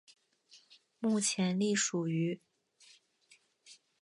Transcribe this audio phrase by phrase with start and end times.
[0.97, 2.41] 目前隶属于。